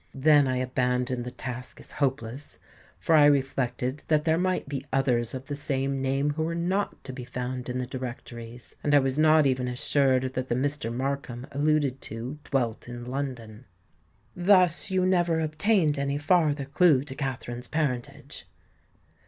Then 0.15 0.47
I 0.47 0.57
abandoned 0.57 1.25
the 1.25 1.29
task 1.29 1.79
as 1.79 1.91
hopeless: 1.91 2.57
for 2.97 3.13
I 3.13 3.25
reflected 3.25 4.01
that 4.07 4.25
there 4.25 4.39
might 4.39 4.67
be 4.67 4.83
others 4.91 5.35
of 5.35 5.45
the 5.45 5.55
same 5.55 6.01
name 6.01 6.31
who 6.31 6.41
were 6.41 6.55
not 6.55 7.03
to 7.03 7.13
be 7.13 7.23
found 7.23 7.69
in 7.69 7.77
the 7.77 7.85
Directories; 7.85 8.75
and 8.83 8.95
I 8.95 8.97
was 8.99 9.19
not 9.19 9.45
even 9.45 9.67
assured 9.67 10.33
that 10.33 10.49
the 10.49 10.55
Mr. 10.55 10.91
Markham 10.91 11.45
alluded 11.51 12.01
to 12.01 12.39
dwelt 12.45 12.89
in 12.89 13.05
London." 13.05 13.65
"Thus 14.35 14.89
you 14.89 15.05
never 15.05 15.39
obtained 15.39 15.99
any 15.99 16.17
farther 16.17 16.65
clue 16.65 17.03
to 17.03 17.13
Katharine's 17.13 17.67
parentage?" 17.67 18.47